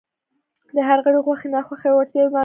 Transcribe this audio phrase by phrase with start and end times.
[0.75, 2.39] د هر غړي خوښې، ناخوښې او وړتیاوې معلومې کړئ.